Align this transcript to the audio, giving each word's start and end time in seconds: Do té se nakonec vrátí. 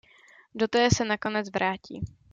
Do 0.55 0.67
té 0.67 0.89
se 0.89 1.05
nakonec 1.05 1.49
vrátí. 1.53 2.01